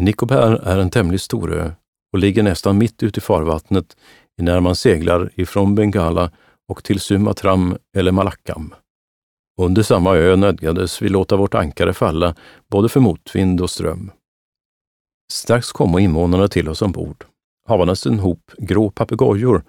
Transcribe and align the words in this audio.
Nicobar 0.00 0.52
är 0.52 0.78
en 0.78 0.90
tämligen 0.90 1.18
stor 1.18 1.52
ö 1.52 1.72
och 2.12 2.18
ligger 2.18 2.42
nästan 2.42 2.78
mitt 2.78 3.02
ute 3.02 3.18
i 3.18 3.20
farvattnet 3.20 3.96
när 4.38 4.60
man 4.60 4.76
seglar 4.76 5.30
ifrån 5.34 5.74
Bengala 5.74 6.30
och 6.68 6.84
till 6.84 7.00
Sumatram 7.00 7.76
eller 7.96 8.12
Malackam. 8.12 8.74
Under 9.60 9.82
samma 9.82 10.16
ö 10.16 10.36
nödgades 10.36 11.02
vi 11.02 11.08
låta 11.08 11.36
vårt 11.36 11.54
ankare 11.54 11.92
falla 11.92 12.34
både 12.70 12.88
för 12.88 13.00
motvind 13.00 13.60
och 13.60 13.70
ström. 13.70 14.10
Strax 15.32 15.72
kom 15.72 15.98
invånarna 15.98 16.48
till 16.48 16.68
oss 16.68 16.82
ombord, 16.82 17.24
havandes 17.68 18.06
en 18.06 18.18
hop 18.18 18.50
grå 18.58 18.90
papegojor 18.90 19.64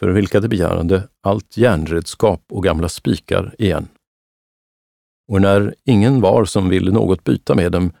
för 0.00 0.08
vilka 0.08 0.40
de 0.40 0.48
begärde 0.48 1.08
allt 1.22 1.56
järnredskap 1.56 2.42
och 2.52 2.64
gamla 2.64 2.88
spikar 2.88 3.54
igen. 3.58 3.88
Och 5.32 5.40
när 5.40 5.74
ingen 5.84 6.20
var 6.20 6.44
som 6.44 6.68
ville 6.68 6.90
något 6.90 7.24
byta 7.24 7.54
med 7.54 7.72
dem, 7.72 7.92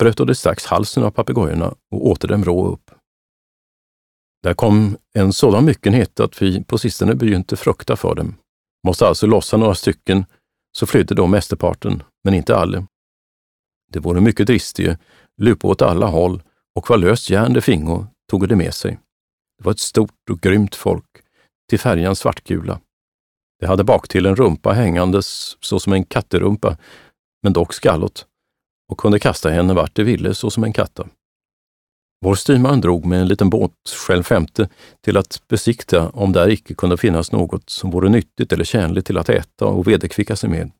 bröt 0.00 0.16
de 0.16 0.34
strax 0.34 0.66
halsen 0.66 1.04
av 1.04 1.10
papegojorna 1.10 1.74
och 1.90 2.06
åter 2.06 2.28
dem 2.28 2.44
rå 2.44 2.66
upp. 2.66 2.90
Där 4.42 4.54
kom 4.54 4.96
en 5.14 5.32
sådan 5.32 5.64
myckenhet 5.64 6.20
att 6.20 6.42
vi 6.42 6.64
på 6.64 6.78
sistone 6.78 7.14
begynte 7.14 7.56
frukta 7.56 7.96
för 7.96 8.14
dem. 8.14 8.36
Måste 8.86 9.06
alltså 9.06 9.26
lossa 9.26 9.56
några 9.56 9.74
stycken, 9.74 10.24
så 10.78 10.86
flydde 10.86 11.14
då 11.14 11.26
mästerparten, 11.26 12.02
men 12.24 12.34
inte 12.34 12.56
alla. 12.56 12.86
Det 13.92 13.98
vore 13.98 14.20
mycket 14.20 14.46
dristige, 14.46 14.98
lupa 15.36 15.68
åt 15.68 15.82
alla 15.82 16.06
håll 16.06 16.42
och 16.74 16.90
vad 16.90 17.00
löst 17.00 17.30
järn 17.30 17.52
de 17.52 17.60
fingo 17.60 18.06
tog 18.30 18.48
det 18.48 18.56
med 18.56 18.74
sig. 18.74 18.98
Det 19.58 19.64
var 19.64 19.72
ett 19.72 19.78
stort 19.78 20.30
och 20.30 20.40
grymt 20.40 20.74
folk, 20.74 21.06
till 21.68 21.78
färjan 21.78 22.16
svartgula. 22.16 22.80
Det 23.60 23.66
hade 23.66 23.84
bak 23.84 24.08
till 24.08 24.26
en 24.26 24.36
rumpa 24.36 24.72
hängandes 24.72 25.56
såsom 25.60 25.92
en 25.92 26.04
katterumpa, 26.04 26.76
men 27.42 27.52
dock 27.52 27.74
skallot, 27.74 28.26
och 28.90 28.98
kunde 28.98 29.18
kasta 29.18 29.50
henne 29.50 29.74
vart 29.74 29.94
det 29.94 30.04
ville 30.04 30.34
såsom 30.34 30.64
en 30.64 30.72
katta. 30.72 31.06
Vår 32.24 32.34
styrman 32.34 32.80
drog 32.80 33.06
med 33.06 33.20
en 33.20 33.28
liten 33.28 33.50
båt, 33.50 33.72
själv 34.06 34.22
femte, 34.22 34.68
till 35.04 35.16
att 35.16 35.42
besikta 35.48 36.08
om 36.08 36.32
där 36.32 36.48
icke 36.48 36.74
kunde 36.74 36.96
finnas 36.96 37.32
något 37.32 37.70
som 37.70 37.90
vore 37.90 38.08
nyttigt 38.08 38.52
eller 38.52 38.64
tjänligt 38.64 39.06
till 39.06 39.18
att 39.18 39.28
äta 39.28 39.66
och 39.66 39.88
vederkvicka 39.88 40.36
sig 40.36 40.50
med. 40.50 40.70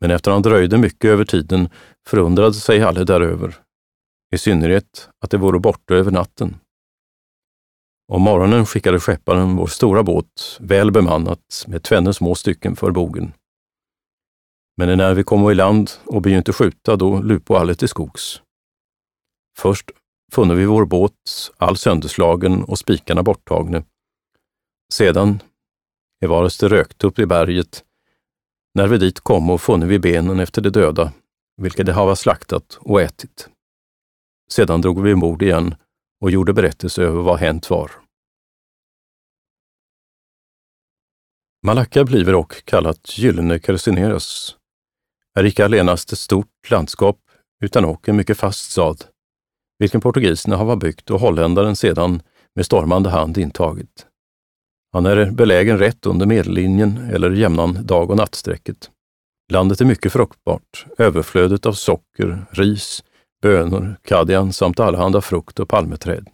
Men 0.00 0.10
efter 0.10 0.30
han 0.30 0.42
dröjde 0.42 0.78
mycket 0.78 1.08
över 1.08 1.24
tiden 1.24 1.68
förundrade 2.08 2.54
sig 2.54 2.82
alla 2.82 3.04
däröver, 3.04 3.56
i 4.34 4.38
synnerhet 4.38 5.08
att 5.24 5.30
det 5.30 5.36
vore 5.36 5.58
borta 5.58 5.94
över 5.94 6.10
natten. 6.10 6.56
Om 8.12 8.22
morgonen 8.22 8.66
skickade 8.66 9.00
skepparen 9.00 9.56
vår 9.56 9.66
stora 9.66 10.02
båt, 10.02 10.58
väl 10.60 10.90
bemannat, 10.90 11.64
med 11.66 11.82
tvenne 11.82 12.14
små 12.14 12.34
stycken 12.34 12.76
för 12.76 12.90
bogen. 12.90 13.32
Men 14.76 14.98
när 14.98 15.14
vi 15.14 15.24
kom 15.24 15.50
i 15.50 15.54
land 15.54 15.90
och 16.06 16.22
begynte 16.22 16.52
skjuta, 16.52 16.96
då 16.96 17.22
lupo 17.22 17.54
alle 17.54 17.74
till 17.74 17.88
skogs. 17.88 18.42
Först 19.58 19.90
funne 20.32 20.54
vi 20.54 20.64
vår 20.64 20.84
båt 20.84 21.52
all 21.56 21.76
sönderslagen 21.76 22.64
och 22.64 22.78
spikarna 22.78 23.22
borttagna. 23.22 23.84
Sedan, 24.92 25.42
i 26.24 26.26
vares 26.26 26.58
det 26.58 26.68
rökt 26.68 27.04
upp 27.04 27.18
i 27.18 27.26
berget, 27.26 27.84
när 28.74 28.86
vi 28.86 28.98
dit 28.98 29.20
kom 29.20 29.50
och 29.50 29.60
funne 29.60 29.86
vi 29.86 29.98
benen 29.98 30.40
efter 30.40 30.62
de 30.62 30.70
döda, 30.70 31.12
vilka 31.56 31.84
de 31.84 31.92
hava 31.92 32.16
slaktat 32.16 32.78
och 32.80 33.02
ätit. 33.02 33.48
Sedan 34.50 34.80
drog 34.80 35.02
vi 35.02 35.14
ombord 35.14 35.42
igen 35.42 35.74
och 36.20 36.30
gjorde 36.30 36.52
berättelse 36.52 37.02
över 37.02 37.22
vad 37.22 37.38
hänt 37.38 37.70
var. 37.70 37.90
Malacca 41.62 42.04
bliver 42.04 42.34
och 42.34 42.64
kallat 42.64 43.18
Gyllene 43.18 43.58
Carcineras, 43.58 44.56
är 45.38 45.44
icke 45.44 45.64
allenast 45.64 46.12
ett 46.12 46.18
stort 46.18 46.70
landskap 46.70 47.18
utan 47.64 47.84
också 47.84 48.10
en 48.10 48.16
mycket 48.16 48.38
fast 48.38 48.70
stad, 48.70 49.04
vilken 49.78 50.00
portugiserna 50.00 50.56
har 50.56 50.76
byggt 50.76 51.10
och 51.10 51.20
holländaren 51.20 51.76
sedan 51.76 52.22
med 52.54 52.66
stormande 52.66 53.10
hand 53.10 53.38
intagit. 53.38 54.06
Han 54.92 55.06
är 55.06 55.30
belägen 55.30 55.78
rätt 55.78 56.06
under 56.06 56.26
medellinjen 56.26 57.10
eller 57.12 57.30
jämnan 57.30 57.86
dag 57.86 58.10
och 58.10 58.16
nattsträcket. 58.16 58.90
Landet 59.52 59.80
är 59.80 59.84
mycket 59.84 60.12
fruktbart, 60.12 60.86
överflödet 60.98 61.66
av 61.66 61.72
socker, 61.72 62.46
ris, 62.50 63.04
bönor, 63.42 63.96
kadian 64.02 64.52
samt 64.52 64.80
allehanda 64.80 65.20
frukt 65.20 65.60
och 65.60 65.68
palmeträd. 65.68 66.28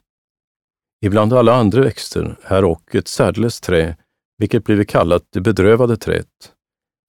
Ibland 1.04 1.32
alla 1.32 1.54
andra 1.54 1.82
växter 1.82 2.36
här 2.42 2.64
och 2.64 2.94
ett 2.94 3.08
särdeles 3.08 3.60
trä, 3.60 3.96
vilket 4.38 4.64
blivit 4.64 4.88
kallat 4.88 5.22
det 5.30 5.40
bedrövade 5.40 5.96
träet, 5.96 6.52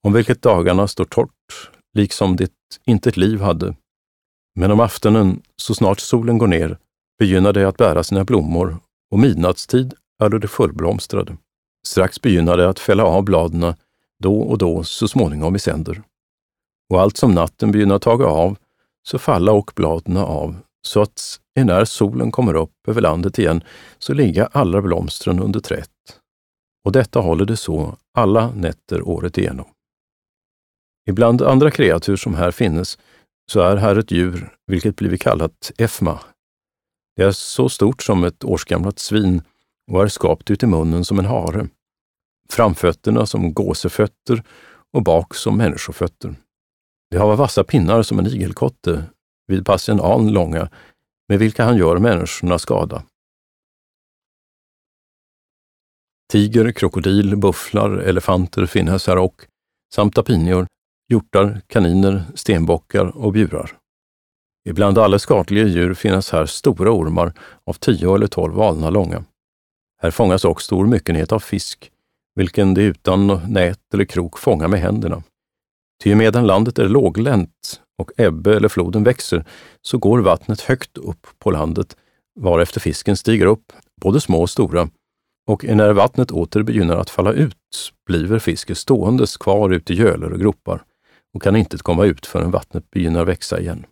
om 0.03 0.13
vilket 0.13 0.41
dagarna 0.41 0.87
står 0.87 1.05
torrt, 1.05 1.71
liksom 1.93 2.35
det 2.35 2.51
inte 2.85 3.09
ett 3.09 3.17
liv 3.17 3.41
hade. 3.41 3.75
Men 4.55 4.71
om 4.71 4.79
aftonen, 4.79 5.41
så 5.55 5.75
snart 5.75 5.99
solen 5.99 6.37
går 6.37 6.47
ner, 6.47 6.77
begynnar 7.19 7.53
det 7.53 7.67
att 7.67 7.77
bära 7.77 8.03
sina 8.03 8.23
blommor 8.23 8.77
och 9.11 9.19
midnattstid 9.19 9.93
är 10.23 10.29
det 10.29 10.47
fullblomstrade. 10.47 11.37
Strax 11.87 12.21
begynnar 12.21 12.57
det 12.57 12.69
att 12.69 12.79
fälla 12.79 13.03
av 13.03 13.23
bladen 13.23 13.73
då 14.19 14.41
och 14.41 14.57
då 14.57 14.83
så 14.83 15.07
småningom 15.07 15.55
i 15.55 15.59
sänder. 15.59 16.03
Och 16.89 17.01
allt 17.01 17.17
som 17.17 17.31
natten 17.31 17.71
begynner 17.71 17.99
taga 17.99 18.25
av, 18.25 18.57
så 19.03 19.19
falla 19.19 19.51
och 19.51 19.71
bladen 19.75 20.17
av, 20.17 20.55
så 20.87 21.01
att 21.01 21.39
när 21.55 21.85
solen 21.85 22.31
kommer 22.31 22.53
upp 22.53 22.87
över 22.87 23.01
landet 23.01 23.39
igen, 23.39 23.63
så 23.99 24.13
ligga 24.13 24.49
alla 24.51 24.81
blomstren 24.81 25.39
under 25.39 25.59
trätt. 25.59 25.89
Och 26.85 26.91
detta 26.91 27.19
håller 27.19 27.45
det 27.45 27.57
så 27.57 27.97
alla 28.13 28.51
nätter 28.51 29.07
året 29.07 29.37
igenom. 29.37 29.65
Ibland 31.05 31.41
andra 31.41 31.71
kreatur 31.71 32.15
som 32.15 32.35
här 32.35 32.51
finnes, 32.51 32.97
så 33.51 33.59
är 33.61 33.75
här 33.75 33.95
ett 33.95 34.11
djur, 34.11 34.55
vilket 34.67 34.95
blivit 34.95 35.21
kallat 35.21 35.71
efma. 35.77 36.19
Det 37.15 37.23
är 37.23 37.31
så 37.31 37.69
stort 37.69 38.03
som 38.03 38.23
ett 38.23 38.43
årsgammalt 38.43 38.99
svin 38.99 39.41
och 39.91 40.03
är 40.03 40.07
skapt 40.07 40.51
ut 40.51 40.63
i 40.63 40.65
munnen 40.65 41.05
som 41.05 41.19
en 41.19 41.25
hare. 41.25 41.67
Framfötterna 42.49 43.25
som 43.25 43.53
gåsefötter 43.53 44.43
och 44.93 45.03
bak 45.03 45.35
som 45.35 45.57
människofötter. 45.57 46.35
Det 47.11 47.17
har 47.17 47.35
vassa 47.35 47.63
pinnar 47.63 48.03
som 48.03 48.19
en 48.19 48.27
igelkotte, 48.27 49.03
vid 49.47 49.65
pass 49.65 49.89
en 49.89 50.01
an 50.01 50.33
långa, 50.33 50.69
med 51.27 51.39
vilka 51.39 51.63
han 51.63 51.77
gör 51.77 51.97
människorna 51.97 52.59
skada. 52.59 53.03
Tiger, 56.31 56.71
krokodil, 56.71 57.37
bufflar, 57.37 57.89
elefanter 57.89 58.65
finnes 58.65 59.07
här 59.07 59.17
och, 59.17 59.47
samt 59.93 60.17
apinior, 60.17 60.67
hjortar, 61.11 61.61
kaniner, 61.67 62.23
stenbockar 62.35 63.17
och 63.17 63.33
bjurar. 63.33 63.71
Ibland 64.69 64.97
alla 64.97 65.19
skadliga 65.19 65.67
djur 65.67 65.93
finns 65.93 66.31
här 66.31 66.45
stora 66.45 66.91
ormar 66.91 67.33
av 67.65 67.73
tio 67.73 68.15
eller 68.15 68.27
tolv 68.27 68.61
alnar 68.61 68.91
långa. 68.91 69.23
Här 70.01 70.11
fångas 70.11 70.45
också 70.45 70.65
stor 70.65 70.87
myckenhet 70.87 71.31
av 71.31 71.39
fisk, 71.39 71.91
vilken 72.35 72.73
de 72.73 72.81
utan 72.81 73.27
nät 73.47 73.79
eller 73.93 74.05
krok 74.05 74.39
fångar 74.39 74.67
med 74.67 74.79
händerna. 74.79 75.23
Ty 76.03 76.15
medan 76.15 76.47
landet 76.47 76.79
är 76.79 76.89
låglänt 76.89 77.81
och 77.97 78.11
ebbe 78.17 78.55
eller 78.55 78.69
floden 78.69 79.03
växer, 79.03 79.45
så 79.81 79.97
går 79.97 80.19
vattnet 80.19 80.61
högt 80.61 80.97
upp 80.97 81.27
på 81.39 81.51
landet, 81.51 81.97
varefter 82.39 82.79
fisken 82.79 83.17
stiger 83.17 83.45
upp, 83.45 83.73
både 84.01 84.21
små 84.21 84.41
och 84.41 84.49
stora, 84.49 84.89
och 85.47 85.63
när 85.63 85.93
vattnet 85.93 86.31
åter 86.31 86.63
begynner 86.63 86.95
att 86.95 87.09
falla 87.09 87.33
ut 87.33 87.55
bliver 88.05 88.39
fisken 88.39 88.75
ståendes 88.75 89.37
kvar 89.37 89.69
ute 89.69 89.93
i 89.93 89.95
gölar 89.95 90.31
och 90.31 90.39
gropar 90.39 90.83
och 91.33 91.41
kan 91.41 91.55
inte 91.55 91.77
komma 91.77 92.05
ut 92.05 92.25
förrän 92.25 92.51
vattnet 92.51 92.91
begynner 92.91 93.25
växa 93.25 93.59
igen. 93.59 93.85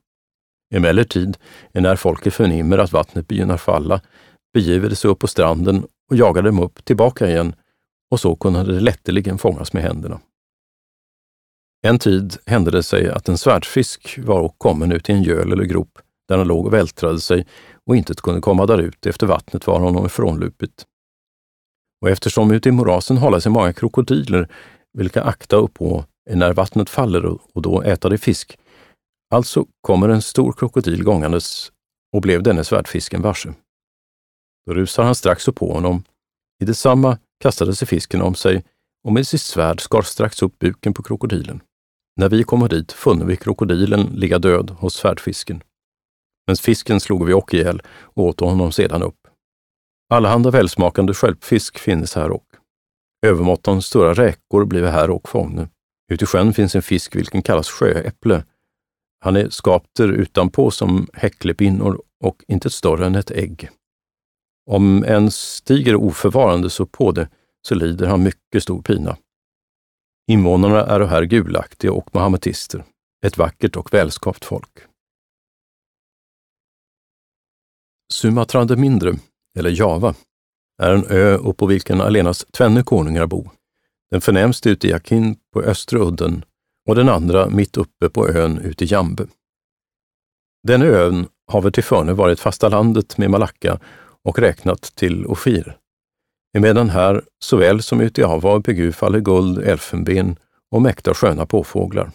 Emellertid, 0.74 1.38
när 1.72 1.96
folket 1.96 2.34
förnimmer 2.34 2.78
att 2.78 2.92
vattnet 2.92 3.28
begynner 3.28 3.58
falla, 3.58 4.02
begiver 4.54 4.90
de 4.90 4.96
sig 4.96 5.12
upp 5.12 5.20
på 5.20 5.28
stranden 5.28 5.86
och 6.10 6.16
jagar 6.16 6.42
dem 6.42 6.60
upp 6.60 6.86
tillbaka 6.86 7.30
igen 7.30 7.56
och 8.12 8.20
så 8.20 8.36
kunde 8.36 8.64
det 8.64 8.80
lätteligen 8.80 9.38
fångas 9.38 9.74
med 9.74 9.84
händerna. 9.84 10.20
En 11.82 12.00
tid 12.00 12.38
hände 12.46 12.72
det 12.72 12.84
sig 12.84 13.10
att 13.10 13.30
en 13.30 13.38
svärdfisk 13.38 14.20
var 14.24 14.54
kommen 14.58 14.92
ut 14.92 15.10
i 15.10 15.14
en 15.14 15.24
göl 15.24 15.52
eller 15.52 15.64
grop 15.64 16.00
där 16.28 16.38
han 16.38 16.48
låg 16.48 16.66
och 16.66 16.74
vältrade 16.74 17.22
sig 17.22 17.46
och 17.86 17.96
inte 17.96 18.14
kunde 18.14 18.42
komma 18.42 18.66
därut 18.66 19.06
efter 19.06 19.28
vattnet 19.28 19.68
var 19.68 19.80
honom 19.80 20.06
ifrånlupit. 20.06 20.86
Och 22.02 22.10
eftersom 22.10 22.52
ute 22.52 22.70
i 22.70 22.72
morasen 22.72 23.18
håller 23.18 23.40
sig 23.40 23.52
många 23.52 23.74
krokodiler, 23.74 24.48
vilka 24.94 25.24
akta 25.24 25.56
upp 25.56 25.82
när 26.36 26.54
vattnet 26.54 26.90
faller 26.90 27.26
och 27.26 27.62
då 27.62 27.82
äta 27.82 28.10
det 28.10 28.18
fisk, 28.18 28.58
alltså 29.34 29.66
kommer 29.82 30.10
en 30.10 30.22
stor 30.22 30.54
krokodil 30.54 31.04
gångandes 31.04 31.72
och 32.16 32.22
blev 32.22 32.44
denne 32.44 32.64
svärdfisken 32.64 33.22
varse. 33.22 33.54
Då 34.66 34.74
rusar 34.74 35.04
han 35.04 35.16
strax 35.16 35.48
upp 35.48 35.56
på 35.56 35.74
honom. 35.74 36.04
I 36.62 36.66
detsamma 36.66 37.18
kastade 37.40 37.76
sig 37.76 37.88
fisken 37.88 38.22
om 38.22 38.36
sig 38.36 38.64
och 39.04 39.14
med 39.14 39.28
sitt 39.28 39.42
svärd 39.42 39.82
skar 39.82 40.02
strax 40.02 40.42
upp 40.42 40.60
buken 40.60 40.94
på 40.94 41.04
krokodilen. 41.04 41.62
När 42.16 42.30
vi 42.30 42.44
kom 42.44 42.68
dit 42.68 42.92
funne 42.92 43.26
vi 43.26 43.38
krokodilen 43.38 44.02
ligga 44.02 44.40
död 44.40 44.70
hos 44.70 44.94
svärdfisken. 44.94 45.64
Men 46.48 46.56
fisken 46.56 47.00
slog 47.00 47.26
vi 47.26 47.34
och 47.34 47.54
ihjäl 47.54 47.82
och 47.88 48.24
åt 48.24 48.40
honom 48.40 48.72
sedan 48.72 49.04
upp. 49.04 49.28
Allehanda 50.14 50.52
välsmakande 50.52 51.14
skälpfisk 51.14 51.80
finns 51.80 52.16
här 52.16 52.32
och. 52.32 52.46
Övermåttan 53.26 53.82
stora 53.82 54.14
räkor 54.14 54.66
blev 54.66 54.86
här 54.86 55.10
och 55.10 55.30
fångne. 55.30 55.70
Ute 56.10 56.24
i 56.24 56.28
sjön 56.28 56.54
finns 56.54 56.76
en 56.76 56.82
fisk 56.82 57.16
vilken 57.16 57.42
kallas 57.42 57.70
sjöäpple. 57.70 58.46
Han 59.20 59.36
är 59.36 59.50
skapter 59.50 60.08
utanpå 60.08 60.72
som 60.72 61.08
häcklepinnor 61.14 62.02
och 62.24 62.44
inte 62.48 62.70
större 62.70 63.06
än 63.06 63.16
ett 63.16 63.32
ägg. 63.32 63.70
Om 64.70 65.04
en 65.04 65.32
stiger 65.32 65.96
oförvarande 65.96 66.70
så 66.70 66.86
på 66.86 67.12
det, 67.12 67.30
så 67.68 67.76
lider 67.76 68.08
han 68.08 68.24
mycket 68.24 68.64
stor 68.64 68.82
pina. 68.82 69.18
Invånarna 70.28 70.86
är 70.86 71.00
här 71.00 71.24
gulaktiga 71.24 71.92
och 71.92 72.16
mahametister, 72.16 72.84
ett 73.26 73.38
vackert 73.38 73.76
och 73.76 73.94
välskapt 73.94 74.46
folk. 74.46 74.80
Sumatra 78.14 78.66
de 78.66 78.76
Mindre, 78.76 79.16
eller 79.58 79.70
Java, 79.70 80.16
är 80.82 80.94
en 80.94 81.06
ö 81.06 81.36
uppå 81.36 81.54
på 81.54 81.66
vilken 81.66 82.02
allenast 82.02 82.52
tvenne 82.52 82.84
konungar 82.84 83.26
bo. 83.26 83.50
Den 84.12 84.22
förnämste 84.22 84.70
ute 84.70 84.88
i 84.88 84.94
Akin 84.94 85.36
på 85.54 85.62
östra 85.62 86.00
udden 86.00 86.46
och 86.88 86.96
den 86.96 87.10
andra 87.10 87.50
mitt 87.50 87.78
uppe 87.78 88.10
på 88.10 88.30
ön 88.30 88.58
ute 88.58 88.84
i 88.84 88.88
Jambe. 88.88 89.28
Den 90.68 90.82
ön 90.82 91.28
har 91.48 91.62
väl 91.62 91.72
tillförne 91.72 92.14
varit 92.14 92.40
fasta 92.40 92.70
landet 92.70 93.18
med 93.18 93.30
Malacka 93.30 93.80
och 94.24 94.40
räknat 94.40 94.82
till 94.82 95.26
Ofir. 95.26 95.78
Emedan 96.58 96.90
här, 96.90 97.24
såväl 97.40 97.82
som 97.82 98.02
ute 98.02 98.22
i 98.22 98.24
Ava 98.24 98.54
och 98.54 98.66
Pegu 98.66 98.92
faller 98.92 99.20
guld, 99.20 99.58
elfenben 99.58 100.36
och 100.72 100.82
mäkta 100.82 101.14
sköna 101.14 101.46
påfåglar. 101.46 102.12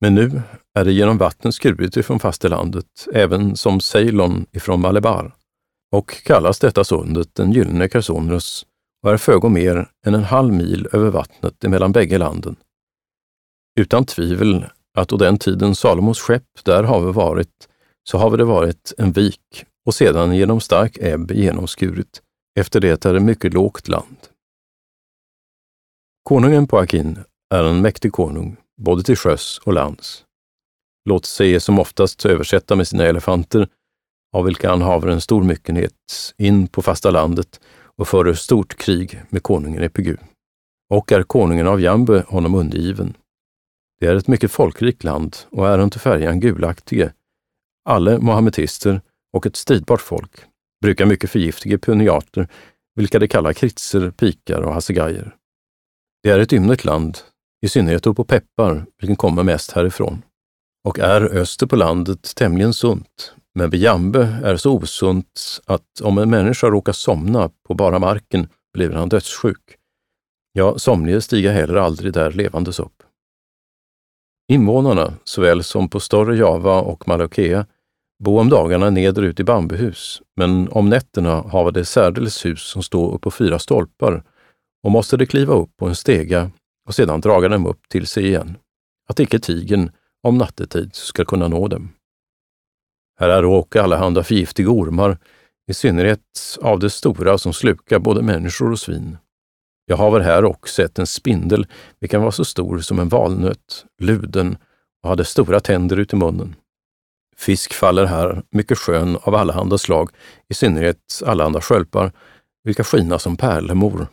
Men 0.00 0.14
nu 0.14 0.42
är 0.74 0.84
det 0.84 0.92
genom 0.92 1.18
vatten 1.18 1.52
skurit 1.52 1.96
ifrån 1.96 2.20
fastelandet, 2.20 3.08
även 3.12 3.56
som 3.56 3.80
Ceylon 3.80 4.46
ifrån 4.52 4.80
Malebar, 4.80 5.34
och 5.92 6.22
kallas 6.24 6.58
detta 6.58 6.84
sundet 6.84 7.34
den 7.34 7.52
gyllene 7.52 7.88
Kersonrus 7.88 8.66
och 9.02 9.12
är 9.12 9.16
fögo 9.16 9.48
mer 9.48 9.90
än 10.06 10.14
en 10.14 10.24
halv 10.24 10.52
mil 10.52 10.88
över 10.92 11.10
vattnet 11.10 11.64
emellan 11.64 11.92
bägge 11.92 12.18
landen. 12.18 12.56
Utan 13.80 14.04
tvivel 14.04 14.66
att 14.98 15.08
då 15.08 15.16
den 15.16 15.38
tiden 15.38 15.74
Salomos 15.74 16.20
skepp 16.20 16.64
där 16.64 16.82
have 16.82 17.12
varit, 17.12 17.68
så 18.10 18.18
have 18.18 18.36
det 18.36 18.44
varit 18.44 18.92
en 18.98 19.12
vik 19.12 19.64
och 19.86 19.94
sedan 19.94 20.36
genom 20.36 20.60
stark 20.60 20.98
ebb 21.00 21.30
genomskurit. 21.30 22.22
Efter 22.58 22.80
det 22.80 23.04
är 23.04 23.14
det 23.14 23.20
mycket 23.20 23.54
lågt 23.54 23.88
land. 23.88 24.16
Konungen 26.22 26.66
på 26.66 26.78
Akin 26.78 27.18
är 27.54 27.64
en 27.64 27.82
mäktig 27.82 28.12
konung, 28.12 28.56
både 28.82 29.02
till 29.02 29.16
sjöss 29.16 29.58
och 29.58 29.72
lands. 29.72 30.24
Låt 31.04 31.26
sig 31.26 31.60
som 31.60 31.78
oftast 31.78 32.26
översätta 32.26 32.76
med 32.76 32.88
sina 32.88 33.04
elefanter, 33.04 33.68
av 34.36 34.44
vilka 34.44 34.70
han 34.70 34.82
haver 34.82 35.08
en 35.08 35.20
stor 35.20 35.42
myckenhet, 35.42 35.94
in 36.38 36.68
på 36.68 36.82
fasta 36.82 37.10
landet 37.10 37.60
och 38.00 38.08
före 38.08 38.36
stort 38.36 38.76
krig 38.76 39.22
med 39.28 39.42
konungen 39.42 39.82
Epigu. 39.82 40.16
Och 40.90 41.12
är 41.12 41.22
konungen 41.22 41.66
av 41.66 41.80
Jambe 41.80 42.24
honom 42.28 42.54
undergiven. 42.54 43.16
Det 44.00 44.06
är 44.06 44.14
ett 44.14 44.28
mycket 44.28 44.50
folkrikt 44.50 45.04
land 45.04 45.36
och 45.50 45.68
är 45.68 45.78
under 45.78 45.98
färjan 45.98 46.40
gulaktige, 46.40 47.12
alla 47.84 48.18
mohammetister 48.18 49.00
och 49.32 49.46
ett 49.46 49.56
stridbart 49.56 50.00
folk, 50.00 50.30
brukar 50.82 51.06
mycket 51.06 51.30
förgiftiga 51.30 51.78
puniater, 51.78 52.48
vilka 52.94 53.18
de 53.18 53.28
kallar 53.28 53.52
kritser, 53.52 54.10
pikar 54.10 54.60
och 54.60 54.74
hasegajer. 54.74 55.36
Det 56.22 56.30
är 56.30 56.38
ett 56.38 56.52
ymnigt 56.52 56.84
land, 56.84 57.18
i 57.62 57.68
synnerhet 57.68 58.06
upp 58.06 58.16
på 58.16 58.24
peppar, 58.24 58.86
vilken 59.00 59.16
kommer 59.16 59.42
mest 59.42 59.72
härifrån, 59.72 60.22
och 60.88 60.98
är 60.98 61.22
öster 61.22 61.66
på 61.66 61.76
landet 61.76 62.34
tämligen 62.36 62.74
sunt, 62.74 63.34
men 63.54 63.70
vid 63.70 63.80
Jambe 63.80 64.40
är 64.44 64.56
så 64.56 64.72
osunt 64.72 65.60
att 65.66 66.00
om 66.02 66.18
en 66.18 66.30
människa 66.30 66.66
råkar 66.66 66.92
somna 66.92 67.50
på 67.68 67.74
bara 67.74 67.98
marken 67.98 68.48
blir 68.74 68.90
han 68.90 69.08
dödssjuk. 69.08 69.76
Ja, 70.52 70.78
somlige 70.78 71.20
stiga 71.20 71.52
heller 71.52 71.74
aldrig 71.74 72.12
där 72.12 72.32
levandes 72.32 72.80
upp. 72.80 73.02
Invånarna, 74.52 75.14
såväl 75.24 75.62
som 75.62 75.88
på 75.88 76.00
större 76.00 76.36
Java 76.36 76.80
och 76.80 77.08
Malakea, 77.08 77.66
bo 78.24 78.40
om 78.40 78.48
dagarna 78.48 78.90
nederut 78.90 79.40
i 79.40 79.44
bambuhus, 79.44 80.22
men 80.36 80.68
om 80.68 80.88
nätterna 80.88 81.42
hava 81.42 81.70
de 81.70 81.84
särdeles 81.84 82.46
hus 82.46 82.62
som 82.62 82.82
står 82.82 83.14
upp 83.14 83.22
på 83.22 83.30
fyra 83.30 83.58
stolpar 83.58 84.22
och 84.82 84.90
måste 84.90 85.16
de 85.16 85.26
kliva 85.26 85.54
upp 85.54 85.76
på 85.76 85.86
en 85.86 85.94
stega 85.94 86.50
och 86.88 86.94
sedan 86.94 87.20
draga 87.20 87.48
dem 87.48 87.66
upp 87.66 87.88
till 87.88 88.06
sig 88.06 88.26
igen, 88.26 88.56
att 89.08 89.20
icke 89.20 89.38
tigen 89.38 89.90
om 90.22 90.38
nattetid 90.38 90.94
ska 90.94 91.24
kunna 91.24 91.48
nå 91.48 91.68
dem. 91.68 91.92
Här 93.20 93.28
är 93.28 93.42
råk 93.42 93.76
allehanda 93.76 94.22
förgiftiga 94.22 94.68
ormar, 94.68 95.18
i 95.70 95.74
synnerhet 95.74 96.58
av 96.60 96.78
de 96.78 96.90
stora 96.90 97.38
som 97.38 97.52
slukar 97.52 97.98
både 97.98 98.22
människor 98.22 98.72
och 98.72 98.78
svin. 98.78 99.18
Jag 99.86 99.96
har 99.96 100.20
här 100.20 100.44
också 100.44 100.74
sett 100.74 100.98
en 100.98 101.06
spindel, 101.06 101.66
vilken 102.00 102.22
var 102.22 102.30
så 102.30 102.44
stor 102.44 102.78
som 102.78 102.98
en 102.98 103.08
valnöt, 103.08 103.84
luden 104.02 104.56
och 105.02 105.08
hade 105.08 105.24
stora 105.24 105.60
tänder 105.60 105.96
ut 105.96 106.12
i 106.12 106.16
munnen. 106.16 106.54
Fisk 107.36 107.72
faller 107.72 108.04
här, 108.04 108.42
mycket 108.50 108.78
skön 108.78 109.18
av 109.22 109.34
allehanda 109.34 109.78
slag, 109.78 110.10
i 110.48 110.54
synnerhet 110.54 111.22
allehanda 111.26 111.60
skölpar, 111.60 112.12
vilka 112.64 112.84
skina 112.84 113.18
som 113.18 113.36
pärlemor, 113.36 114.06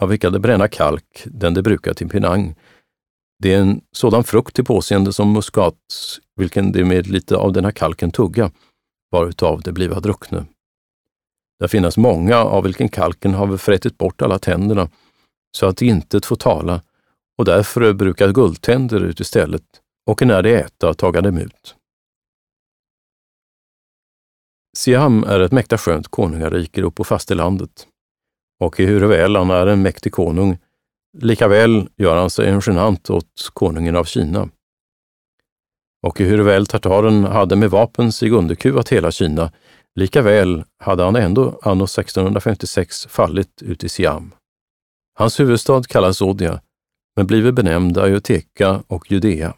av 0.00 0.08
vilka 0.08 0.30
det 0.30 0.38
bränna 0.38 0.68
kalk, 0.68 1.22
den 1.24 1.54
det 1.54 1.62
brukar 1.62 1.94
till 1.94 2.08
pinang. 2.08 2.54
Det 3.44 3.54
är 3.54 3.60
en 3.60 3.80
sådan 3.92 4.24
frukt 4.24 4.54
till 4.54 4.64
påseende 4.64 5.12
som 5.12 5.32
muskat, 5.32 5.76
vilken 6.36 6.72
det 6.72 6.84
med 6.84 7.06
lite 7.06 7.36
av 7.36 7.52
denna 7.52 7.72
kalken 7.72 8.10
tugga, 8.10 8.50
varutav 9.12 9.60
det 9.62 9.72
bliva 9.72 10.00
druckne. 10.00 10.44
Där 11.60 11.68
finnas 11.68 11.96
många 11.96 12.36
av 12.36 12.64
vilken 12.64 12.88
kalken 12.88 13.34
har 13.34 13.56
frätit 13.56 13.98
bort 13.98 14.22
alla 14.22 14.38
tänderna, 14.38 14.90
så 15.56 15.66
att 15.66 15.82
intet 15.82 16.26
får 16.26 16.36
tala, 16.36 16.82
och 17.38 17.44
därför 17.44 17.92
brukar 17.92 18.32
guldtänder 18.32 19.00
ut 19.00 19.20
istället, 19.20 19.64
och 20.06 20.22
när 20.22 20.42
de 20.42 20.54
äta 20.54 20.94
taga 20.94 21.20
dem 21.20 21.38
ut. 21.38 21.76
Siam 24.76 25.24
är 25.24 25.40
ett 25.40 25.52
mäkta 25.52 25.78
skönt 25.78 26.08
konungarike 26.08 26.82
upp 26.82 26.94
på 26.94 27.04
fastelandet. 27.04 27.86
Och 28.60 28.80
ehuruväl 28.80 29.36
han 29.36 29.50
är 29.50 29.66
en 29.66 29.82
mäktig 29.82 30.12
konung, 30.12 30.58
likaväl 31.14 31.88
gör 31.96 32.16
han 32.16 32.30
sig 32.30 32.48
en 32.48 32.60
genant 32.66 33.10
åt 33.10 33.50
konungen 33.52 33.96
av 33.96 34.04
Kina. 34.04 34.48
Och 36.06 36.20
ehuruväl 36.20 36.66
tartaren 36.66 37.24
hade 37.24 37.56
med 37.56 37.70
vapen 37.70 38.12
sig 38.12 38.30
underkuvat 38.30 38.88
hela 38.88 39.10
Kina, 39.10 39.52
likaväl 39.94 40.64
hade 40.78 41.02
han 41.02 41.16
ändå 41.16 41.58
anno 41.62 41.84
1656 41.84 43.06
fallit 43.06 43.62
ut 43.62 43.84
i 43.84 43.88
Siam. 43.88 44.34
Hans 45.18 45.40
huvudstad 45.40 45.82
kallas 45.82 46.22
Odia, 46.22 46.60
men 47.16 47.26
blivit 47.26 47.54
benämnd 47.54 47.98
Ayoteka 47.98 48.82
och 48.86 49.12
Judea. 49.12 49.54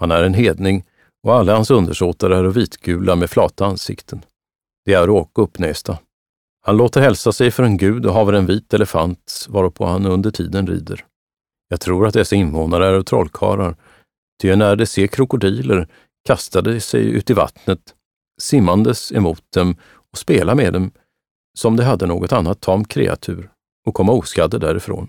Han 0.00 0.10
är 0.10 0.22
en 0.22 0.34
hedning 0.34 0.84
och 1.22 1.34
alla 1.34 1.54
hans 1.54 1.70
undersåtar 1.70 2.30
är 2.30 2.44
vitgula 2.44 3.16
med 3.16 3.30
flata 3.30 3.66
ansikten. 3.66 4.24
De 4.84 4.94
är 4.94 5.10
åka 5.10 5.42
uppnästa. 5.42 5.98
Han 6.66 6.76
låter 6.76 7.00
hälsa 7.00 7.32
sig 7.32 7.50
för 7.50 7.62
en 7.62 7.76
gud 7.76 8.06
och 8.06 8.14
haver 8.14 8.32
en 8.32 8.46
vit 8.46 8.74
elefant, 8.74 9.46
varpå 9.48 9.86
han 9.86 10.06
under 10.06 10.30
tiden 10.30 10.66
rider. 10.66 11.04
Jag 11.68 11.80
tror 11.80 12.06
att 12.06 12.14
dessa 12.14 12.36
invånare 12.36 12.86
är 12.86 13.02
trollkarlar, 13.02 13.76
ty 14.42 14.56
när 14.56 14.76
de 14.76 14.86
ser 14.86 15.06
krokodiler 15.06 15.88
kastade 16.26 16.72
de 16.72 16.80
sig 16.80 17.04
ut 17.04 17.30
i 17.30 17.32
vattnet, 17.32 17.80
simmandes 18.40 19.12
emot 19.12 19.42
dem 19.52 19.76
och 20.12 20.18
spela 20.18 20.54
med 20.54 20.72
dem 20.72 20.90
som 21.58 21.76
de 21.76 21.82
hade 21.82 22.06
något 22.06 22.32
annat 22.32 22.60
tamt 22.60 22.88
kreatur 22.88 23.50
och 23.86 23.94
komma 23.94 24.12
oskadda 24.12 24.58
därifrån. 24.58 25.08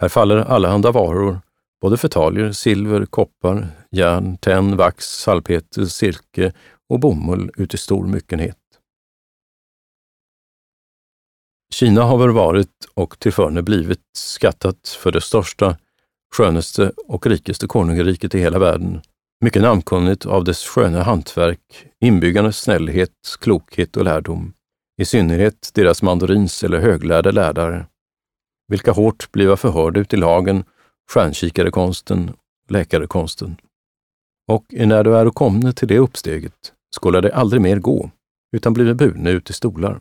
Här 0.00 0.08
faller 0.08 0.36
allehanda 0.36 0.90
varor, 0.90 1.40
både 1.80 1.96
förtaljer, 1.96 2.52
silver, 2.52 3.06
koppar, 3.06 3.68
järn, 3.90 4.36
tenn, 4.36 4.76
vax, 4.76 5.04
salpeter, 5.06 5.84
silke 5.84 6.52
och 6.88 7.00
bomull 7.00 7.50
ut 7.56 7.74
i 7.74 7.78
stor 7.78 8.06
myckenhet. 8.06 8.61
Kina 11.72 12.02
har 12.02 12.18
väl 12.18 12.30
varit 12.30 12.86
och 12.94 13.18
tillförne 13.18 13.62
blivit 13.62 14.00
skattat 14.16 14.88
för 14.88 15.12
det 15.12 15.20
största, 15.20 15.76
skönaste 16.36 16.92
och 17.08 17.26
rikaste 17.26 17.66
konungariket 17.66 18.34
i 18.34 18.38
hela 18.38 18.58
världen. 18.58 19.00
Mycket 19.40 19.62
namnkunnigt 19.62 20.26
av 20.26 20.44
dess 20.44 20.64
sköna 20.64 21.02
hantverk, 21.02 21.86
inbyggarnas 22.00 22.56
snällhet, 22.56 23.10
klokhet 23.40 23.96
och 23.96 24.04
lärdom. 24.04 24.52
I 25.00 25.04
synnerhet 25.04 25.70
deras 25.74 26.02
mandorins 26.02 26.64
eller 26.64 26.80
höglärda 26.80 27.30
lärare, 27.30 27.86
vilka 28.68 28.92
hårt 28.92 29.32
bliva 29.32 29.56
förhörda 29.56 30.00
ut 30.00 30.12
i 30.14 30.16
lagen, 30.16 30.64
stjärnkikarekonsten, 31.10 32.32
läkarekonsten. 32.68 33.56
Och 34.48 34.64
när 34.70 35.04
du 35.04 35.16
är 35.16 35.30
komne 35.30 35.72
till 35.72 35.88
det 35.88 35.98
uppsteget, 35.98 36.72
skulle 36.94 37.20
det 37.20 37.34
aldrig 37.34 37.62
mer 37.62 37.78
gå, 37.78 38.10
utan 38.56 38.72
blive 38.72 38.94
burne 38.94 39.30
ut 39.30 39.50
i 39.50 39.52
stolar. 39.52 40.00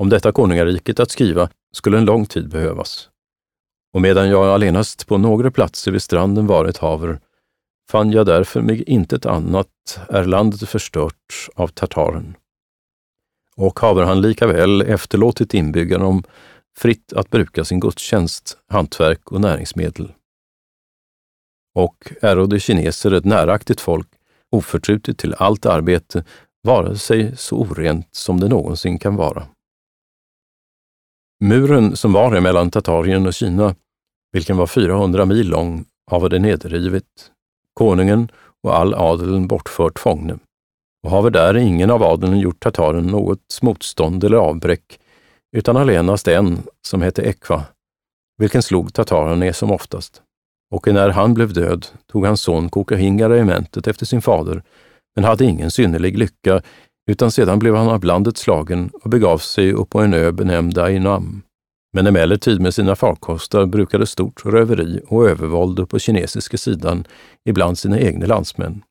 Om 0.00 0.08
detta 0.08 0.32
konungariket 0.32 1.00
att 1.00 1.10
skriva 1.10 1.48
skulle 1.72 1.98
en 1.98 2.04
lång 2.04 2.26
tid 2.26 2.48
behövas. 2.48 3.08
Och 3.94 4.02
medan 4.02 4.28
jag 4.28 4.46
allenast 4.46 5.06
på 5.06 5.18
några 5.18 5.50
platser 5.50 5.92
vid 5.92 6.02
stranden 6.02 6.46
varit 6.46 6.78
haver, 6.78 7.20
fann 7.90 8.10
jag 8.10 8.26
därför 8.26 8.60
mig 8.60 8.82
intet 8.82 9.26
annat 9.26 10.00
är 10.08 10.24
landet 10.24 10.68
förstört 10.68 11.48
av 11.54 11.68
tartaren. 11.68 12.36
Och 13.56 13.80
haver 13.80 14.02
han 14.02 14.20
lika 14.20 14.46
väl 14.46 14.82
efterlåtit 14.82 15.54
inbyggarna 15.54 16.06
om 16.06 16.22
fritt 16.78 17.12
att 17.12 17.30
bruka 17.30 17.64
sin 17.64 17.80
gudstjänst, 17.80 18.58
hantverk 18.68 19.32
och 19.32 19.40
näringsmedel. 19.40 20.12
Och 21.74 22.12
äro 22.22 22.46
de 22.46 22.58
kineser 22.58 23.10
ett 23.10 23.24
näraktigt 23.24 23.80
folk, 23.80 24.08
oförtrutet 24.50 25.18
till 25.18 25.34
allt 25.34 25.66
arbete, 25.66 26.24
vare 26.62 26.98
sig 26.98 27.36
så 27.36 27.56
orent 27.56 28.08
som 28.12 28.40
det 28.40 28.48
någonsin 28.48 28.98
kan 28.98 29.16
vara. 29.16 29.46
Muren 31.44 31.96
som 31.96 32.12
var 32.12 32.36
emellan 32.36 32.70
Tatarien 32.70 33.26
och 33.26 33.34
Kina, 33.34 33.74
vilken 34.32 34.56
var 34.56 34.66
400 34.66 35.24
mil 35.24 35.48
lång, 35.48 35.84
havade 36.10 36.38
nedrivit, 36.38 37.30
konungen 37.74 38.28
och 38.62 38.78
all 38.78 38.94
adeln 38.94 39.46
bortfört 39.46 39.98
fångne. 39.98 40.38
Och 41.04 41.10
haver 41.10 41.30
där 41.30 41.56
ingen 41.56 41.90
av 41.90 42.02
adeln 42.02 42.38
gjort 42.38 42.60
tataren 42.60 43.06
något 43.06 43.58
motstånd 43.62 44.24
eller 44.24 44.36
avbräck, 44.36 44.98
utan 45.56 45.76
allenast 45.76 46.28
en, 46.28 46.58
som 46.86 47.02
hette 47.02 47.22
Ekva, 47.22 47.64
vilken 48.38 48.62
slog 48.62 48.94
tataren 48.94 49.40
ner 49.40 49.52
som 49.52 49.70
oftast. 49.70 50.22
Och 50.74 50.86
när 50.86 51.08
han 51.08 51.34
blev 51.34 51.52
död 51.52 51.86
tog 52.06 52.26
hans 52.26 52.40
son 52.40 52.68
Kokahinga 52.68 53.28
regementet 53.28 53.86
efter 53.86 54.06
sin 54.06 54.22
fader, 54.22 54.62
men 55.14 55.24
hade 55.24 55.44
ingen 55.44 55.70
synnerlig 55.70 56.18
lycka, 56.18 56.62
utan 57.06 57.30
sedan 57.30 57.58
blev 57.58 57.74
han 57.74 57.88
av 57.88 58.04
landet 58.04 58.36
slagen 58.36 58.90
och 59.02 59.10
begav 59.10 59.38
sig 59.38 59.72
upp 59.72 59.90
på 59.90 60.00
en 60.00 60.14
ö 60.14 60.32
benämnd 60.32 60.78
Ainam. 60.78 61.42
Men 61.92 62.06
emellertid 62.06 62.60
med 62.60 62.74
sina 62.74 62.96
farkostar 62.96 63.66
brukade 63.66 64.06
stort 64.06 64.44
röveri 64.44 65.00
och 65.06 65.28
övervåld 65.28 65.88
på 65.88 65.98
kinesiska 65.98 66.56
sidan 66.56 67.04
ibland 67.44 67.78
sina 67.78 68.00
egna 68.00 68.26
landsmän. 68.26 68.82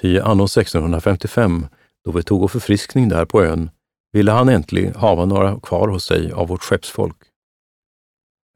Ty 0.00 0.18
anno 0.18 0.44
1655, 0.44 1.66
då 2.04 2.12
vi 2.12 2.22
tog 2.22 2.42
och 2.42 2.52
förfriskning 2.52 3.08
där 3.08 3.24
på 3.24 3.44
ön, 3.44 3.70
ville 4.12 4.32
han 4.32 4.48
äntligen 4.48 4.94
hava 4.94 5.24
några 5.24 5.60
kvar 5.60 5.88
hos 5.88 6.04
sig 6.04 6.32
av 6.32 6.48
vårt 6.48 6.62
skeppsfolk. 6.62 7.16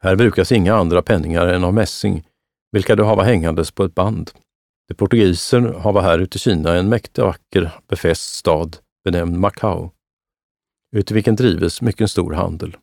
Här 0.03 0.17
brukas 0.17 0.53
inga 0.53 0.75
andra 0.75 1.03
penningar 1.03 1.47
än 1.47 1.65
av 1.65 1.75
mässing, 1.75 2.25
vilka 2.73 2.97
du 2.97 3.05
hava 3.05 3.23
hängandes 3.23 3.71
på 3.71 3.85
ett 3.85 3.95
band. 3.95 4.31
De 4.91 4.95
portugiser 4.95 5.61
hava 5.61 6.01
här 6.01 6.19
ute 6.19 6.37
i 6.37 6.39
Kina 6.39 6.75
en 6.75 6.89
mäktig 6.89 7.23
vacker 7.23 7.71
befäst 7.89 8.35
stad 8.35 8.77
benämnd 9.05 9.39
Macao, 9.39 9.93
ute 10.97 11.15
vilken 11.15 11.37
drives 11.37 11.83
mycket 11.83 12.11
stor 12.11 12.33
handel. 12.33 12.77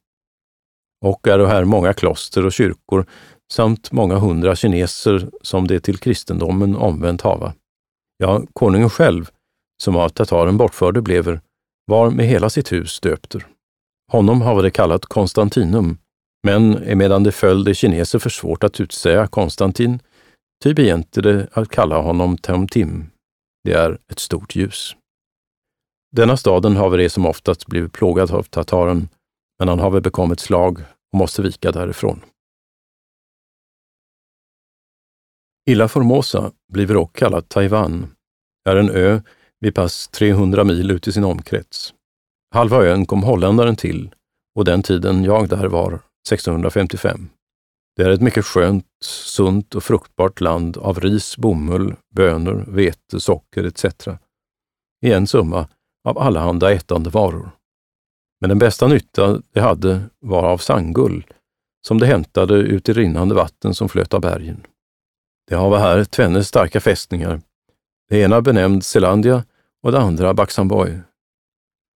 Och 1.05 1.27
är 1.27 1.39
här 1.45 1.63
många 1.63 1.93
kloster 1.93 2.45
och 2.45 2.53
kyrkor 2.53 3.05
samt 3.51 3.91
många 3.91 4.15
hundra 4.17 4.55
kineser 4.55 5.29
som 5.41 5.67
det 5.67 5.79
till 5.79 5.97
kristendomen 5.97 6.75
omvänt 6.75 7.21
hava. 7.21 7.53
Ja, 8.17 8.43
konungen 8.53 8.89
själv, 8.89 9.29
som 9.83 9.95
av 9.95 10.09
tataren 10.09 10.57
bortförde 10.57 11.01
blever, 11.01 11.41
var 11.85 12.09
med 12.09 12.25
hela 12.25 12.49
sitt 12.49 12.71
hus 12.71 12.99
döpter. 12.99 13.47
Honom 14.11 14.41
har 14.41 14.63
det 14.63 14.71
kallat 14.71 15.05
Konstantinum, 15.05 15.97
men 16.43 16.83
emedan 16.83 17.23
det 17.23 17.31
föll 17.31 17.63
de 17.63 17.73
kineser 17.73 18.19
för 18.19 18.29
svårt 18.29 18.63
att 18.63 18.79
utsäga 18.79 19.27
Konstantin, 19.27 19.99
ty 20.63 20.73
begänte 20.73 21.21
det 21.21 21.47
att 21.51 21.69
kalla 21.69 22.01
honom 22.01 22.37
Temtim. 22.37 23.11
Det 23.63 23.73
är 23.73 23.97
ett 24.11 24.19
stort 24.19 24.55
ljus. 24.55 24.95
Denna 26.11 26.37
staden 26.37 26.75
har 26.75 26.97
det 26.97 27.09
som 27.09 27.25
oftast 27.25 27.67
blivit 27.67 27.93
plågad 27.93 28.31
av 28.31 28.43
tataren, 28.43 29.09
men 29.59 29.67
han 29.67 29.79
har 29.79 29.91
väl 29.91 30.01
bekommit 30.01 30.39
slag 30.39 30.79
och 31.11 31.19
måste 31.19 31.41
vika 31.41 31.71
därifrån. 31.71 32.21
Illa 35.69 35.87
Formosa, 35.87 36.51
blir 36.73 36.87
dock 36.87 37.15
kallat 37.15 37.49
Taiwan, 37.49 38.15
är 38.69 38.75
en 38.75 38.89
ö 38.89 39.21
vid 39.59 39.75
pass 39.75 40.07
300 40.07 40.63
mil 40.63 40.91
ut 40.91 41.07
i 41.07 41.11
sin 41.11 41.23
omkrets. 41.23 41.93
Halva 42.53 42.85
ön 42.85 43.05
kom 43.05 43.23
holländaren 43.23 43.75
till 43.75 44.15
och 44.55 44.65
den 44.65 44.83
tiden 44.83 45.23
jag 45.23 45.49
där 45.49 45.65
var, 45.65 45.93
1655. 45.93 47.29
Det 47.95 48.03
är 48.03 48.09
ett 48.09 48.21
mycket 48.21 48.45
skönt, 48.45 48.86
sunt 49.03 49.75
och 49.75 49.83
fruktbart 49.83 50.41
land 50.41 50.77
av 50.77 50.99
ris, 50.99 51.37
bomull, 51.37 51.95
bönor, 52.15 52.65
vete, 52.67 53.19
socker 53.19 53.63
etc. 53.63 53.85
I 55.05 55.13
en 55.13 55.27
summa 55.27 55.67
av 56.07 56.17
allehanda 56.17 56.73
ätande 56.73 57.09
varor. 57.09 57.51
Men 58.41 58.49
den 58.49 58.59
bästa 58.59 58.87
nytta 58.87 59.41
det 59.51 59.61
hade 59.61 60.01
var 60.19 60.43
av 60.43 60.57
sandgull, 60.57 61.25
som 61.87 61.99
det 61.99 62.05
hämtade 62.05 62.55
ut 62.55 62.89
i 62.89 62.93
rinnande 62.93 63.35
vatten 63.35 63.73
som 63.73 63.89
flöt 63.89 64.13
av 64.13 64.21
bergen. 64.21 64.63
Det 65.47 65.55
har 65.55 65.77
här 65.77 66.03
tvenne 66.03 66.43
starka 66.43 66.79
fästningar, 66.79 67.41
det 68.09 68.19
ena 68.19 68.41
benämnd 68.41 68.85
Selandia 68.85 69.43
och 69.83 69.91
det 69.91 69.99
andra 69.99 70.33
Baxamboy. 70.33 70.99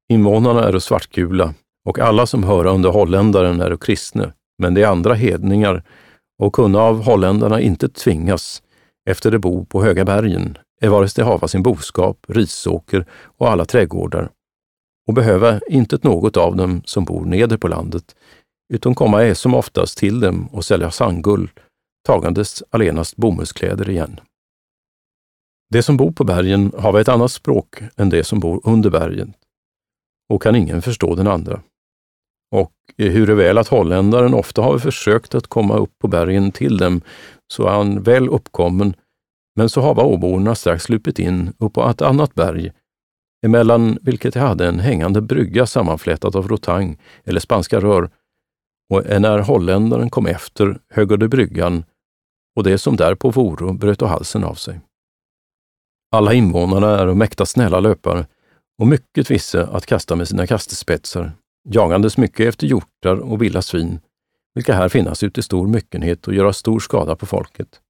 Invånarna 0.09 0.63
är 0.63 0.79
svartgula 0.79 1.53
och 1.85 1.99
alla 1.99 2.25
som 2.25 2.43
hör 2.43 2.65
under 2.65 2.89
holländaren 2.89 3.61
är 3.61 3.77
kristne, 3.77 4.33
men 4.57 4.73
de 4.73 4.83
andra 4.85 5.13
hedningar 5.13 5.83
och 6.41 6.53
kunna 6.53 6.79
av 6.79 7.03
holländarna 7.03 7.61
inte 7.61 7.89
tvingas 7.89 8.63
efter 9.09 9.31
de 9.31 9.39
bo 9.39 9.65
på 9.65 9.83
höga 9.83 10.05
bergen, 10.05 10.57
evares 10.81 11.13
de 11.13 11.23
hava 11.23 11.47
sin 11.47 11.63
boskap, 11.63 12.25
risåker 12.27 13.05
och 13.37 13.49
alla 13.49 13.65
trädgårdar 13.65 14.29
och 15.07 15.13
behöva 15.13 15.59
inte 15.67 15.99
något 16.01 16.37
av 16.37 16.55
dem 16.55 16.81
som 16.85 17.05
bor 17.05 17.25
neder 17.25 17.57
på 17.57 17.67
landet, 17.67 18.15
utan 18.73 18.95
komma 18.95 19.23
är 19.23 19.33
som 19.33 19.53
oftast 19.53 19.97
till 19.97 20.19
dem 20.19 20.47
och 20.51 20.65
sälja 20.65 20.91
sandguld, 20.91 21.49
tagandes 22.07 22.63
allenast 22.69 23.15
bomullskläder 23.15 23.89
igen. 23.89 24.19
De 25.69 25.83
som 25.83 25.97
bor 25.97 26.11
på 26.11 26.23
bergen 26.23 26.71
har 26.77 26.99
ett 26.99 27.09
annat 27.09 27.31
språk 27.31 27.81
än 27.95 28.09
de 28.09 28.23
som 28.23 28.39
bor 28.39 28.61
under 28.63 28.89
bergen 28.89 29.33
och 30.29 30.41
kan 30.41 30.55
ingen 30.55 30.81
förstå 30.81 31.15
den 31.15 31.27
andra. 31.27 31.61
Och 32.51 32.73
hur 32.97 33.27
väl 33.35 33.57
att 33.57 33.67
holländaren 33.67 34.33
ofta 34.33 34.61
har 34.61 34.79
försökt 34.79 35.35
att 35.35 35.47
komma 35.47 35.77
upp 35.77 35.99
på 35.99 36.07
bergen 36.07 36.51
till 36.51 36.77
dem, 36.77 37.01
så 37.53 37.67
är 37.67 37.71
han 37.71 38.03
väl 38.03 38.29
uppkommen, 38.29 38.93
men 39.55 39.69
så 39.69 39.81
har 39.81 40.03
åborna 40.03 40.55
strax 40.55 40.89
lupit 40.89 41.19
in 41.19 41.53
upp 41.57 41.73
på 41.73 41.89
ett 41.89 42.01
annat 42.01 42.35
berg, 42.35 42.71
emellan 43.45 43.97
vilket 44.01 44.33
de 44.33 44.39
hade 44.39 44.67
en 44.67 44.79
hängande 44.79 45.21
brygga 45.21 45.65
sammanflätad 45.65 46.35
av 46.35 46.47
rotang 46.47 46.97
eller 47.23 47.39
spanska 47.39 47.79
rör, 47.79 48.09
och 48.89 49.21
när 49.21 49.39
holländaren 49.39 50.09
kom 50.09 50.25
efter 50.25 50.79
högg 50.89 51.19
de 51.19 51.27
bryggan 51.27 51.83
och 52.55 52.63
det 52.63 52.77
som 52.77 52.95
därpå 52.95 53.29
voro 53.29 53.73
bröt 53.73 54.01
halsen 54.01 54.43
av 54.43 54.55
sig. 54.55 54.79
Alla 56.11 56.33
invånarna 56.33 56.99
är 56.99 57.13
mäkta 57.13 57.45
snälla 57.45 57.79
löpare 57.79 58.27
och 58.81 58.87
mycket 58.87 59.31
visse 59.31 59.63
att 59.65 59.85
kasta 59.85 60.15
med 60.15 60.27
sina 60.27 60.47
kastespetsar, 60.47 61.31
jagandes 61.63 62.17
mycket 62.17 62.47
efter 62.47 62.67
hjortar 62.67 63.15
och 63.15 63.41
vilda 63.41 63.61
svin, 63.61 63.99
vilka 64.53 64.73
här 64.73 64.89
finnas 64.89 65.23
ute 65.23 65.39
i 65.39 65.43
stor 65.43 65.67
myckenhet 65.67 66.27
och 66.27 66.33
göra 66.33 66.53
stor 66.53 66.79
skada 66.79 67.15
på 67.15 67.25
folket. 67.25 67.81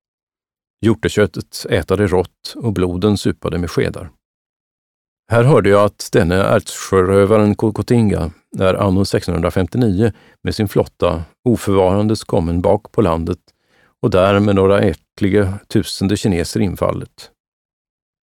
Hjorteköttet 0.85 1.65
ätade 1.69 2.07
rått 2.07 2.53
och 2.55 2.73
bloden 2.73 3.17
supade 3.17 3.57
med 3.57 3.71
skedar. 3.71 4.09
Här 5.31 5.43
hörde 5.43 5.69
jag 5.69 5.83
att 5.83 6.09
denne 6.11 6.35
ärtsjörövaren 6.35 7.55
Kokotinga 7.55 8.31
är 8.59 8.73
anno 8.73 9.01
1659 9.01 10.11
med 10.43 10.55
sin 10.55 10.67
flotta 10.67 11.23
oförvarandes 11.43 12.23
kommen 12.23 12.61
bak 12.61 12.91
på 12.91 13.01
landet 13.01 13.39
och 14.01 14.09
där 14.09 14.39
med 14.39 14.55
några 14.55 14.81
ätliga 14.81 15.59
tusende 15.67 16.17
kineser 16.17 16.59
infallet. 16.59 17.31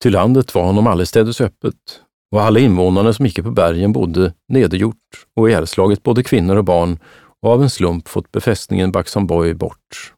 Till 0.03 0.13
landet 0.13 0.55
var 0.55 0.65
honom 0.65 0.87
allestädes 0.87 1.41
öppet 1.41 2.03
och 2.31 2.43
alla 2.43 2.61
invånarna 2.61 3.13
som 3.13 3.27
gick 3.27 3.43
på 3.43 3.51
bergen 3.51 3.93
bodde 3.93 4.35
nedergjort 4.49 5.27
och 5.37 5.51
ihjälslagit 5.51 6.03
både 6.03 6.23
kvinnor 6.23 6.57
och 6.57 6.65
barn 6.65 6.99
och 7.41 7.51
av 7.51 7.63
en 7.63 7.71
slump 7.71 8.09
fått 8.09 8.33
befästningen 8.33 8.93
Baxamboy 8.93 9.55
bort. 9.55 10.15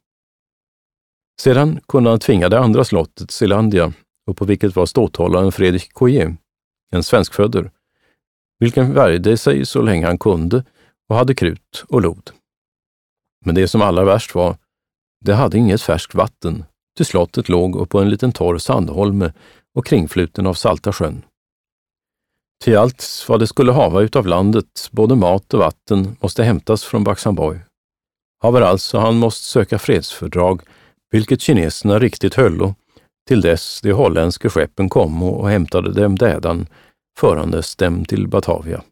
Sedan 1.41 1.79
kunde 1.87 2.09
han 2.09 2.19
tvinga 2.19 2.49
det 2.49 2.59
andra 2.59 2.83
slottet, 2.83 3.31
Zelandia, 3.31 3.93
och 4.27 4.37
på 4.37 4.45
vilket 4.45 4.75
var 4.75 4.85
ståthållaren 4.85 5.51
Fredrik 5.51 5.93
Coyer, 5.93 6.37
en 6.91 7.03
svenskfödder, 7.03 7.71
vilken 8.59 8.93
värjde 8.93 9.37
sig 9.37 9.65
så 9.65 9.81
länge 9.81 10.05
han 10.05 10.17
kunde 10.17 10.63
och 11.09 11.15
hade 11.15 11.35
krut 11.35 11.85
och 11.87 12.01
lod. 12.01 12.31
Men 13.45 13.55
det 13.55 13.67
som 13.67 13.81
allra 13.81 14.03
värst 14.03 14.35
var, 14.35 14.57
det 15.25 15.33
hade 15.33 15.57
inget 15.57 15.81
färskt 15.81 16.15
vatten, 16.15 16.65
till 16.97 17.05
slottet 17.05 17.49
låg 17.49 17.75
upp 17.75 17.89
på 17.89 17.99
en 17.99 18.09
liten 18.09 18.31
torr 18.31 18.57
sandholme 18.57 19.33
och 19.75 19.85
kringfluten 19.85 20.47
av 20.47 20.53
Salta 20.53 20.93
sjön. 20.93 21.23
Till 22.61 22.77
allt 22.77 23.25
vad 23.27 23.39
det 23.39 23.47
skulle 23.47 23.71
hava 23.71 24.01
utav 24.01 24.27
landet, 24.27 24.89
både 24.91 25.15
mat 25.15 25.53
och 25.53 25.59
vatten, 25.59 26.17
måste 26.19 26.43
hämtas 26.43 26.83
från 26.83 27.03
Baxamboy. 27.03 27.59
Haver 28.41 28.61
alltså 28.61 28.97
han 28.97 29.15
måste 29.15 29.45
söka 29.45 29.79
fredsfördrag, 29.79 30.61
vilket 31.11 31.41
kineserna 31.41 31.99
riktigt 31.99 32.33
höllo, 32.33 32.75
till 33.27 33.41
dess 33.41 33.81
de 33.81 33.91
holländska 33.91 34.49
skeppen 34.49 34.89
kom 34.89 35.23
och 35.23 35.49
hämtade 35.49 35.93
dem 35.93 36.17
dädan, 36.17 36.67
förandes 37.19 37.75
dem 37.75 38.05
till 38.05 38.27
Batavia. 38.27 38.83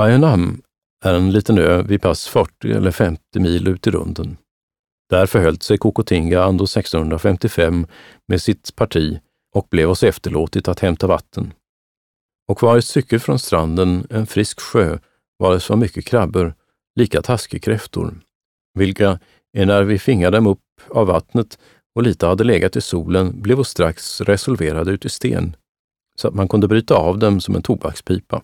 Ayanam 0.00 0.62
är 1.04 1.14
en 1.14 1.32
liten 1.32 1.58
ö 1.58 1.82
vid 1.82 2.02
pass 2.02 2.26
40 2.26 2.72
eller 2.72 2.90
50 2.90 3.20
mil 3.34 3.68
ut 3.68 3.86
i 3.86 3.90
runden. 3.90 4.36
Där 5.10 5.26
förhöll 5.26 5.60
sig 5.60 5.78
Kokotinga 5.78 6.42
anno 6.42 6.64
1655 6.64 7.86
med 8.28 8.42
sitt 8.42 8.76
parti 8.76 9.20
och 9.54 9.66
blev 9.70 9.90
oss 9.90 10.02
efterlåtit 10.02 10.68
att 10.68 10.80
hämta 10.80 11.06
vatten. 11.06 11.52
Och 12.48 12.62
var 12.62 12.78
ett 12.78 12.84
stycke 12.84 13.18
från 13.18 13.38
stranden 13.38 14.06
en 14.10 14.26
frisk 14.26 14.60
sjö 14.60 14.98
var 15.36 15.52
det 15.52 15.60
så 15.60 15.76
mycket 15.76 16.06
krabbor, 16.06 16.54
lika 16.96 17.22
taskekräftor, 17.22 18.20
vilka, 18.74 19.18
när 19.52 19.82
vi 19.82 19.98
fingade 19.98 20.36
dem 20.36 20.46
upp 20.46 20.60
av 20.88 21.06
vattnet, 21.06 21.58
och 21.94 22.02
lite 22.02 22.26
hade 22.26 22.44
legat 22.44 22.76
i 22.76 22.80
solen 22.80 23.42
blev 23.42 23.62
strax 23.62 24.20
resolverade 24.20 24.90
ut 24.90 25.04
i 25.04 25.08
sten, 25.08 25.56
så 26.16 26.28
att 26.28 26.34
man 26.34 26.48
kunde 26.48 26.68
bryta 26.68 26.94
av 26.94 27.18
dem 27.18 27.40
som 27.40 27.56
en 27.56 27.62
tobakspipa. 27.62 28.42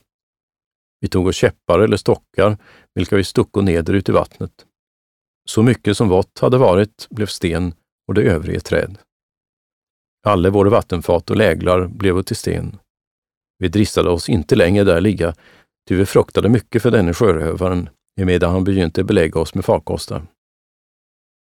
Vi 1.00 1.08
tog 1.08 1.26
oss 1.26 1.36
käppar 1.36 1.78
eller 1.78 1.96
stockar, 1.96 2.58
vilka 2.94 3.16
vi 3.16 3.24
stucko 3.24 3.60
neder 3.60 3.94
ut 3.94 4.08
i 4.08 4.12
vattnet. 4.12 4.52
Så 5.48 5.62
mycket 5.62 5.96
som 5.96 6.08
vått 6.08 6.38
hade 6.38 6.58
varit 6.58 7.06
blev 7.10 7.26
sten 7.26 7.74
och 8.08 8.14
det 8.14 8.22
övriga 8.22 8.60
träd. 8.60 8.98
Alle 10.26 10.50
våra 10.50 10.70
vattenfat 10.70 11.30
och 11.30 11.36
läglar 11.36 11.86
blev 11.86 12.22
till 12.22 12.36
sten. 12.36 12.78
Vi 13.58 13.68
dristade 13.68 14.10
oss 14.10 14.28
inte 14.28 14.56
längre 14.56 14.84
där 14.84 15.00
ligga, 15.00 15.34
ty 15.88 15.96
vi 15.96 16.06
fruktade 16.06 16.48
mycket 16.48 16.82
för 16.82 16.90
denne 16.90 17.14
sjörövaren, 17.14 17.88
emedan 18.20 18.52
han 18.52 18.64
begynte 18.64 19.04
belägga 19.04 19.40
oss 19.40 19.54
med 19.54 19.64
farkoster. 19.64 20.22